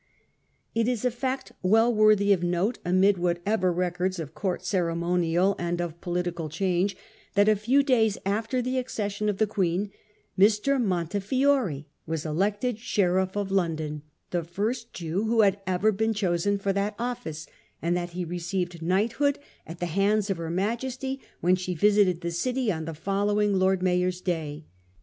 It 0.73 0.87
is 0.87 1.05
a 1.05 1.11
fact 1.11 1.51
well 1.61 1.93
worthy 1.93 2.33
of 2.33 2.41
note 2.41 2.79
amid 2.83 3.19
whatever 3.19 3.71
re 3.71 3.91
cords 3.91 4.17
of 4.17 4.33
court 4.33 4.65
ceremonial 4.65 5.55
and 5.59 5.79
of 5.79 6.01
political 6.01 6.49
change, 6.49 6.97
that 7.35 7.47
a 7.47 7.55
few 7.55 7.83
days 7.83 8.17
after 8.25 8.63
the 8.63 8.79
accession 8.79 9.29
of 9.29 9.37
the 9.37 9.45
Queen, 9.45 9.91
Mr. 10.39 10.83
Mon 10.83 11.05
tefiore 11.07 11.85
was 12.07 12.25
elected 12.25 12.79
Sheriff 12.79 13.35
of 13.37 13.51
London, 13.51 14.01
the 14.31 14.43
first 14.43 14.91
Jew 14.91 15.25
who 15.25 15.41
had 15.41 15.61
ever 15.67 15.91
been 15.91 16.15
chosen 16.15 16.57
for 16.57 16.73
that 16.73 16.95
office; 16.97 17.45
and 17.79 17.95
that 17.95 18.09
he 18.13 18.25
received 18.25 18.81
knighthood 18.81 19.37
at 19.67 19.79
the 19.79 19.85
hands 19.85 20.31
of 20.31 20.37
her 20.37 20.49
Majesty 20.49 21.21
when 21.41 21.55
she 21.55 21.75
visited 21.75 22.21
the 22.21 22.31
City 22.31 22.71
on 22.71 22.85
the 22.85 22.95
following 22.95 23.53
Lord 23.53 23.83
Mayor's 23.83 24.19
day. 24.21 24.65